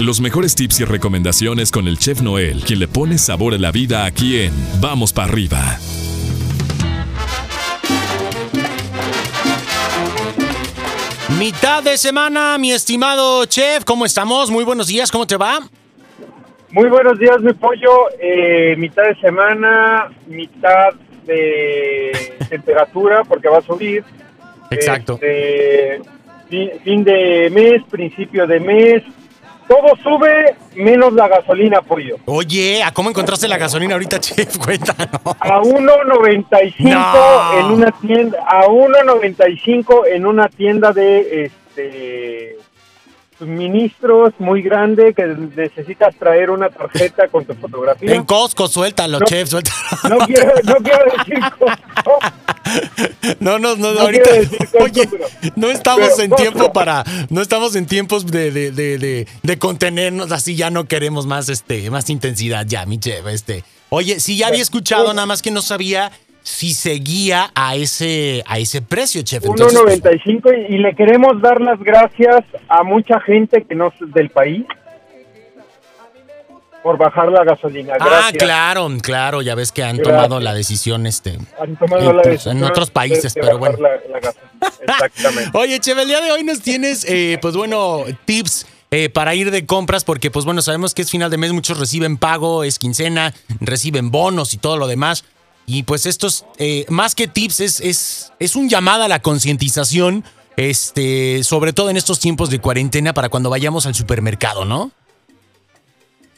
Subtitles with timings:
[0.00, 3.70] Los mejores tips y recomendaciones con el chef Noel, quien le pone sabor a la
[3.70, 5.78] vida aquí en Vamos para arriba.
[11.38, 14.50] Mitad de semana, mi estimado chef, ¿cómo estamos?
[14.50, 15.60] Muy buenos días, ¿cómo te va?
[16.70, 18.08] Muy buenos días, mi pollo.
[18.20, 20.92] Eh, mitad de semana, mitad
[21.24, 24.02] de temperatura, porque va a subir.
[24.72, 25.20] Exacto.
[25.22, 26.00] Este,
[26.50, 29.02] fin, fin de mes, principio de mes.
[29.68, 32.16] Todo sube menos la gasolina, pollo.
[32.26, 34.58] Oye, ¿a cómo encontraste la gasolina ahorita, chef?
[34.58, 35.08] Cuéntanos.
[35.40, 37.58] A 1.95 No.
[37.58, 42.56] en una tienda, a 1.95 en una tienda de este
[43.38, 48.14] suministros muy grande que necesitas traer una tarjeta con tu fotografía.
[48.14, 49.26] En Costco, suéltalo, No.
[49.26, 49.76] chef, suéltalo.
[50.08, 51.78] No quiero, no quiero decir cosas.
[53.40, 54.30] No, no, no, No ahorita.
[54.30, 55.26] Costco, Oye, pero-
[55.56, 56.42] no estamos pero en Costco.
[56.42, 57.04] tiempo para.
[57.30, 61.48] No estamos en tiempos de, de, de, de, de contenernos así, ya no queremos más,
[61.48, 63.64] este, más intensidad, ya, mi chef, este.
[63.90, 66.10] Oye, sí, ya había escuchado, nada más que no sabía
[66.46, 69.44] si seguía a ese, a ese precio, chef.
[69.46, 73.88] Entonces, pues, 1.95 y, y le queremos dar las gracias a mucha gente que no
[73.88, 74.64] es del país
[76.82, 77.94] por bajar la gasolina.
[77.98, 80.16] Ah, claro, claro, ya ves que han Gracias.
[80.16, 81.38] tomado la decisión, este.
[81.58, 83.78] Han tomado En la otros- decisión en otros países, de pero bueno.
[83.78, 84.50] la- la gasolina.
[84.82, 85.50] Exactamente.
[85.58, 89.50] Oye, Cheve, el día de hoy nos tienes, eh, pues bueno, tips eh, para ir
[89.50, 92.78] de compras, porque pues bueno, sabemos que es final de mes, muchos reciben pago, es
[92.78, 95.24] quincena, reciben bonos y todo lo demás.
[95.66, 100.24] Y pues estos, eh, más que tips, es, es, es un llamado a la concientización,
[100.56, 104.90] este, sobre todo en estos tiempos de cuarentena para cuando vayamos al supermercado, ¿no?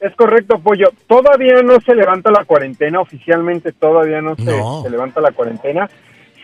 [0.00, 0.90] Es correcto, Pollo.
[1.06, 4.82] Todavía no se levanta la cuarentena, oficialmente todavía no se, No.
[4.82, 5.88] se levanta la cuarentena.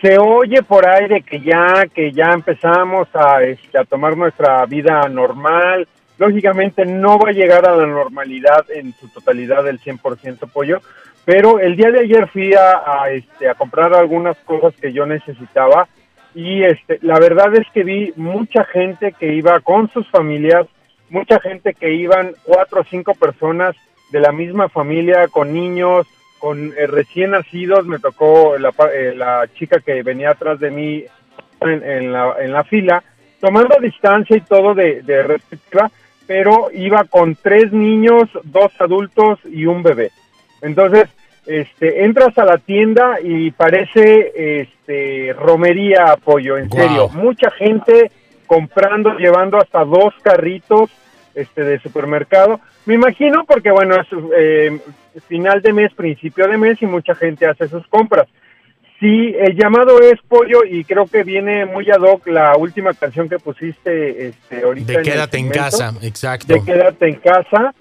[0.01, 4.65] Se oye por ahí de que ya, que ya empezamos a, este, a tomar nuestra
[4.65, 5.87] vida normal.
[6.17, 10.81] Lógicamente no va a llegar a la normalidad en su totalidad del 100% Pollo,
[11.25, 15.89] pero el día de ayer fui a, este, a comprar algunas cosas que yo necesitaba
[16.35, 20.67] y este, la verdad es que vi mucha gente que iba con sus familias,
[21.09, 23.77] mucha gente que iban cuatro o cinco personas
[24.13, 26.07] de la misma familia, con niños,
[26.39, 27.87] con eh, recién nacidos.
[27.87, 31.05] Me tocó la, eh, la chica que venía atrás de mí
[31.61, 33.03] en, en la, en la fila,
[33.41, 35.91] tomando distancia y todo de, de respectiva,
[36.27, 40.11] pero iba con tres niños, dos adultos y un bebé.
[40.63, 41.09] Entonces,
[41.47, 47.09] este, entras a la tienda y parece este, romería apoyo, en serio.
[47.09, 48.11] Mucha gente
[48.47, 50.91] comprando, llevando hasta dos carritos
[51.35, 52.61] este, de supermercado.
[52.87, 54.07] Me imagino porque, bueno, es
[54.37, 54.79] eh,
[55.29, 58.27] final de mes, principio de mes y mucha gente hace sus compras.
[59.01, 63.31] Sí, el llamado es pollo y creo que viene muy ad hoc la última canción
[63.31, 64.87] que pusiste este, ahorita.
[64.87, 66.53] De en el quédate en segmento casa, exacto.
[66.53, 67.75] de quédate en casa.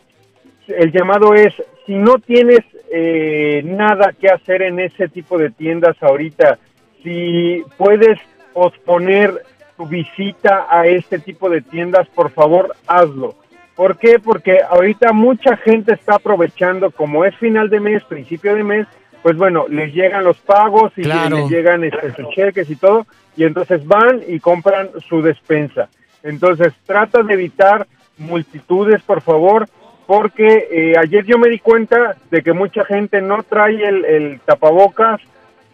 [0.67, 1.53] El llamado es,
[1.89, 2.59] si no tienes
[2.93, 6.59] eh, nada que hacer en ese tipo de tiendas ahorita,
[7.01, 8.19] si puedes
[8.53, 9.41] posponer
[9.75, 13.33] tu visita a este tipo de tiendas, por favor, hazlo.
[13.75, 14.19] ¿Por qué?
[14.19, 18.85] Porque ahorita mucha gente está aprovechando, como es final de mes, principio de mes,
[19.23, 21.37] pues bueno, les llegan los pagos y Claro.
[21.37, 25.89] les llegan este, sus cheques y todo, y entonces van y compran su despensa.
[26.21, 27.87] Entonces, trata de evitar
[28.19, 29.67] multitudes, por favor,
[30.09, 35.21] porque eh, ayer yo me di cuenta de que mucha gente no trae el, tapabocas,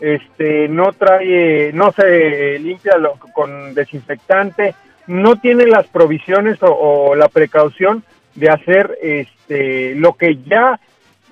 [0.02, 4.76] este, no trae, no se limpia lo- con desinfectante,
[5.08, 8.04] no tiene las provisiones o, o la precaución
[8.36, 10.82] de hacer este, lo que ya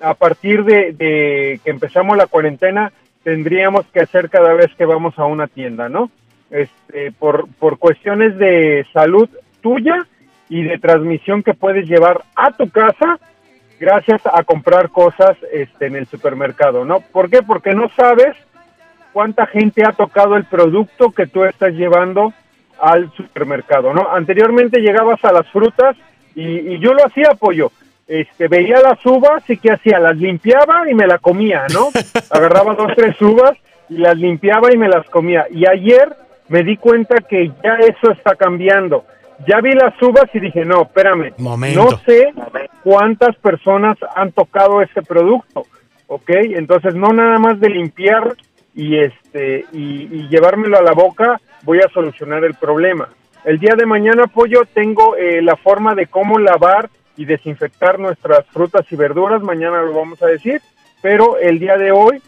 [0.00, 2.90] a partir de, de que empezamos la cuarentena
[3.22, 6.10] tendríamos que hacer cada vez que vamos a una tienda, ¿no?
[6.50, 9.28] Este, por, por cuestiones de salud
[9.60, 10.06] tuya
[10.54, 13.18] y de transmisión que puedes llevar a tu casa
[13.80, 17.00] gracias a comprar cosas este, en el supermercado, ¿no?
[17.00, 17.42] ¿Por qué?
[17.42, 18.36] Porque no sabes
[19.12, 22.32] cuánta gente ha tocado el producto que tú estás llevando
[22.78, 24.08] al supermercado, ¿no?
[24.08, 25.96] Anteriormente llegabas a las frutas
[26.36, 27.72] y, y yo lo hacía, pollo.
[28.06, 29.98] Este, veía las uvas y ¿qué hacía?
[29.98, 31.88] Las limpiaba y me la comía, ¿no?
[32.30, 33.58] Agarraba dos, tres uvas
[33.88, 35.46] y las limpiaba y me las comía.
[35.50, 36.14] Y ayer
[36.46, 39.04] me di cuenta que ya eso está cambiando.
[39.46, 41.90] Ya vi las uvas y dije, no, espérame, Momento.
[41.90, 42.32] no sé
[42.82, 45.64] cuántas personas han tocado ese producto,
[46.06, 46.30] ¿ok?
[46.56, 48.36] Entonces no nada más de limpiar
[48.74, 53.08] y este y, y llevármelo a la boca voy a solucionar el problema.
[53.44, 58.46] El día de mañana, pollo, tengo eh, la forma de cómo lavar y desinfectar nuestras
[58.46, 59.42] frutas y verduras.
[59.42, 60.62] Mañana lo vamos a decir,
[61.02, 62.22] pero el día de hoy,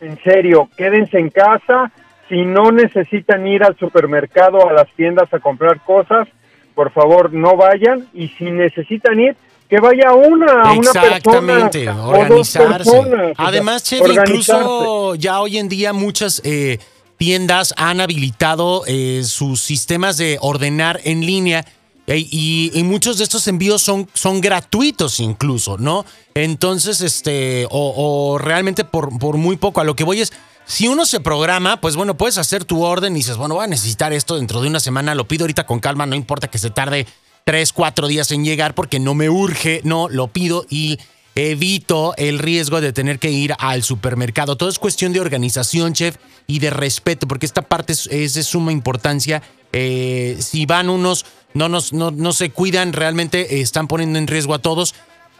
[0.00, 1.90] en serio, quédense en casa.
[2.28, 6.28] Si no necesitan ir al supermercado, a las tiendas a comprar cosas,
[6.74, 9.36] por favor no vayan y si necesitan ir,
[9.68, 11.16] que vaya una, una persona.
[11.16, 13.34] Exactamente, organizarse.
[13.36, 16.78] Además, chef, incluso ya hoy en día muchas eh,
[17.18, 21.64] tiendas han habilitado eh, sus sistemas de ordenar en línea.
[22.06, 26.04] eh, Y, y muchos de estos envíos son, son gratuitos incluso, ¿no?
[26.34, 29.80] Entonces, este, o, o realmente por, por muy poco.
[29.80, 30.32] A lo que voy es,
[30.68, 33.68] si uno se programa, pues bueno, puedes hacer tu orden y dices, bueno, voy a
[33.68, 36.68] necesitar esto dentro de una semana, lo pido ahorita con calma, no importa que se
[36.68, 37.06] tarde
[37.44, 40.98] tres, cuatro días en llegar porque no me urge, no, lo pido y
[41.34, 44.56] evito el riesgo de tener que ir al supermercado.
[44.56, 46.16] Todo es cuestión de organización, chef,
[46.46, 49.42] y de respeto, porque esta parte es, es de suma importancia.
[49.72, 51.24] Eh, si van unos,
[51.54, 54.94] no, nos, no, no se cuidan, realmente están poniendo en riesgo a todos.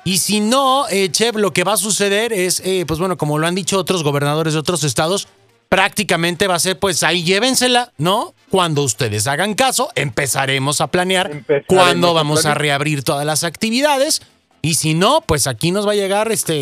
[0.05, 3.39] Y si no, eh, chef, lo que va a suceder es, eh, pues bueno, como
[3.39, 5.29] lo han dicho otros gobernadores de otros estados,
[5.69, 8.35] prácticamente va a ser, pues ahí llévensela, ¿no?
[8.51, 12.61] Cuando ustedes hagan caso, empezaremos a planear Empezaremos cuándo vamos a planear.
[12.63, 14.23] reabrir todas las actividades.
[14.63, 16.55] Y si no, pues aquí nos va a llegar este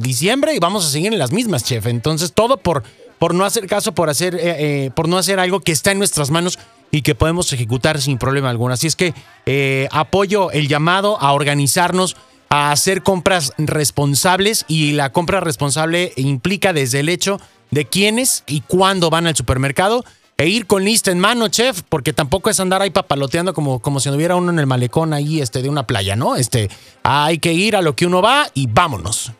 [0.00, 1.86] diciembre y vamos a seguir en las mismas, chef.
[1.86, 2.84] Entonces, todo por,
[3.18, 4.40] por no hacer caso, por hacer, eh,
[4.86, 6.58] eh, por no hacer algo que está en nuestras manos
[6.90, 8.72] y que podemos ejecutar sin problema alguno.
[8.72, 9.12] Así es que
[9.46, 12.16] eh, apoyo el llamado a organizarnos,
[12.54, 17.38] a hacer compras responsables y la compra responsable implica desde el hecho
[17.70, 20.04] de quiénes y cuándo van al supermercado
[20.36, 24.00] e ir con lista en mano, chef, porque tampoco es andar ahí papaloteando como, como
[24.00, 26.36] si anduviera uno en el malecón ahí este, de una playa, ¿no?
[26.36, 26.68] Este,
[27.02, 29.32] hay que ir a lo que uno va y vámonos.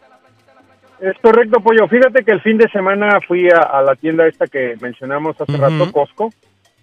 [0.98, 1.86] Es correcto, Pollo.
[1.88, 5.58] Fíjate que el fin de semana fui a, a la tienda esta que mencionamos hace
[5.58, 6.32] rato, Costco,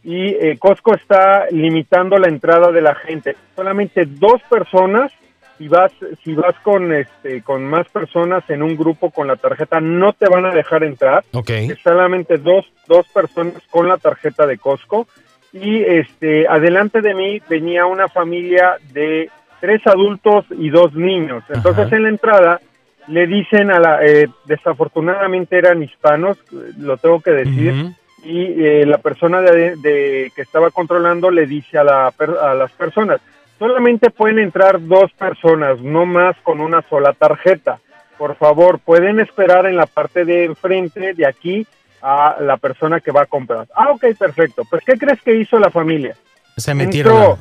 [0.03, 3.35] y eh, Costco está limitando la entrada de la gente.
[3.55, 5.11] Solamente dos personas,
[5.59, 5.91] si vas,
[6.23, 10.27] si vas con, este, con más personas en un grupo con la tarjeta, no te
[10.27, 11.23] van a dejar entrar.
[11.33, 11.49] Ok.
[11.51, 15.05] Es solamente dos, dos personas con la tarjeta de Costco.
[15.51, 19.29] Y este, adelante de mí venía una familia de
[19.59, 21.43] tres adultos y dos niños.
[21.49, 21.95] Entonces Ajá.
[21.97, 22.61] en la entrada
[23.07, 26.37] le dicen a la, eh, desafortunadamente eran hispanos,
[26.77, 27.93] lo tengo que decir, Ujú.
[28.23, 32.07] y eh, la persona de, de- que estaba controlando le dice a, la,
[32.41, 33.19] a las personas,
[33.59, 37.79] solamente pueden entrar dos personas, no más con una sola tarjeta.
[38.17, 41.67] Por favor, pueden esperar en la parte de enfrente, de aquí,
[42.01, 43.67] a la persona que va a comprar.
[43.75, 44.63] Ah, ok, perfecto.
[44.69, 46.15] Pues, ¿qué crees que hizo la familia?
[46.57, 47.13] Se metieron.
[47.15, 47.39] Entró-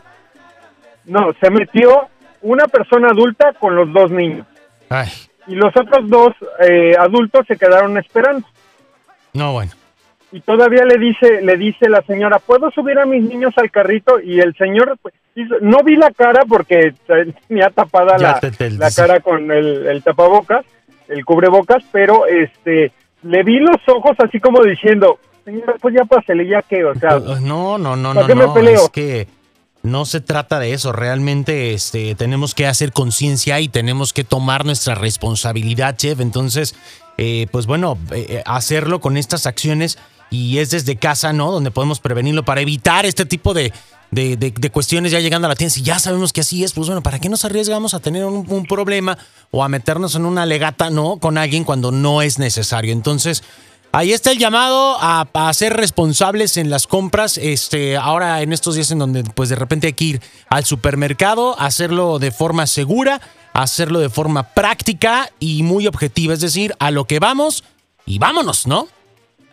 [1.04, 2.08] No, se metió
[2.42, 4.46] una persona adulta con los dos niños.
[4.88, 5.08] Ay,
[5.46, 8.46] Y los otros dos eh, adultos se quedaron esperando.
[9.32, 9.72] no, bueno.
[10.30, 14.20] y todavía le dice le dice la señora puedo subir a mis niños al carrito
[14.20, 14.98] y el señor
[15.46, 16.94] pues, no vi la cara porque
[17.49, 20.64] tenía tapada la, te- te- la cara con el, el tapabocas
[21.08, 22.93] el cubrebocas pero este
[23.23, 27.17] le vi los ojos así como diciendo señora pues ya pásele ya que o sea
[27.19, 28.55] Uh, No, no, no, ¿para no, me no.
[28.55, 28.85] peleo?
[28.85, 29.29] Es que
[29.82, 30.93] no se trata de eso.
[30.93, 36.20] Realmente este, tenemos que hacer conciencia y tenemos que tomar nuestra responsabilidad, chef.
[36.20, 36.75] Entonces,
[37.17, 39.96] eh, pues bueno, eh, eh, hacerlo con estas acciones
[40.31, 41.52] y es desde casa, ¿no?
[41.52, 43.73] Donde podemos prevenirlo para evitar este tipo de,
[44.10, 45.75] de, de- de cuestiones ya llegando a la tienda.
[45.75, 48.66] Si ya sabemos que así es, pues bueno, ¿para qué nos arriesgamos a tener un,
[48.66, 49.19] problema
[49.50, 51.19] o a meternos en una legata, ¿no?
[51.19, 52.93] Con alguien cuando no es necesario.
[52.93, 53.43] Entonces,
[53.90, 57.38] Ahí está el llamado a, a ser responsables en las compras.
[57.38, 60.20] Este, ahora en estos días en donde pues de repente hay que ir
[60.50, 63.22] al supermercado, hacerlo de forma segura,
[63.54, 67.64] hacerlo de forma práctica y muy objetiva, es decir, a lo que vamos
[68.04, 68.88] y vámonos, ¿no?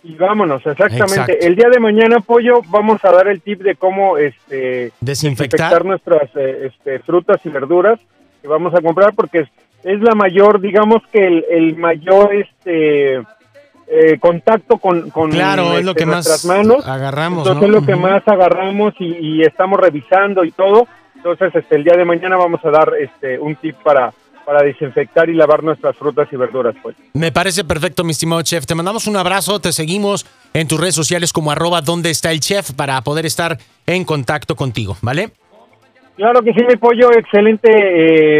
[0.07, 1.47] Y vámonos exactamente Exacto.
[1.47, 5.83] el día de mañana pollo vamos a dar el tip de cómo este Desinfectar.
[5.83, 7.99] nuestras eh, este, frutas y verduras
[8.41, 9.49] que vamos a comprar porque es,
[9.83, 13.15] es la mayor, digamos que el, el mayor este
[13.87, 16.87] eh, contacto con, con Claro, es lo este, que más nuestras manos.
[16.87, 17.77] agarramos, Entonces ¿no?
[17.77, 20.87] es lo que más agarramos y, y estamos revisando y todo.
[21.15, 24.13] Entonces este el día de mañana vamos a dar este un tip para
[24.45, 26.95] para desinfectar y lavar nuestras frutas y verduras pues.
[27.13, 28.65] Me parece perfecto, mi estimado chef.
[28.65, 32.39] Te mandamos un abrazo, te seguimos en tus redes sociales como arroba donde está el
[32.39, 35.31] chef para poder estar en contacto contigo, ¿vale?
[36.15, 37.69] Claro que sí, mi pollo, excelente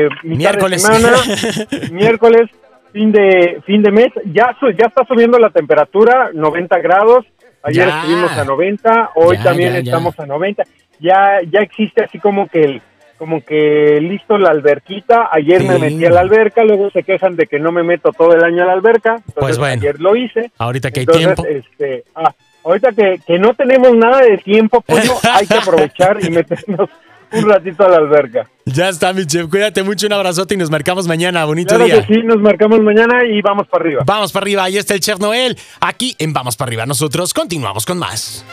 [0.06, 0.82] eh, Miércoles.
[0.82, 1.12] semana,
[1.92, 2.50] miércoles,
[2.94, 4.08] fin de fin de mes.
[4.34, 7.26] Ya ya está subiendo la temperatura, 90 grados.
[7.64, 7.98] Ayer Ya.
[8.00, 9.80] estuvimos a 90, hoy Ya, también ya.
[9.80, 10.64] estamos a 90.
[11.00, 12.82] Ya ya existe así como que el
[13.18, 15.30] como que listo la alberquita.
[15.32, 18.34] Ayer me metí a la alberca, luego se quejan de que no me meto todo
[18.34, 19.16] el año a la alberca.
[19.16, 19.82] Entonces Pues bueno.
[19.82, 20.52] ayer lo hice.
[20.58, 21.46] Ahorita que hay tiempo.
[21.46, 26.30] Este, ah, ahorita que, que no tenemos nada de tiempo, pollo, hay que aprovechar y
[26.30, 26.90] meternos
[27.32, 28.50] un ratito a la alberca.
[28.66, 29.50] Ya está, mi chef.
[29.50, 31.44] Cuídate mucho, un abrazote y nos marcamos mañana.
[31.46, 32.06] Bonito Claro día.
[32.06, 34.04] que sí, nos marcamos mañana y vamos para arriba.
[34.06, 35.58] Vamos para arriba, ahí está el chef Noel.
[35.82, 36.86] Aquí en Vamos para arriba.
[36.86, 38.46] Nosotros continuamos con más.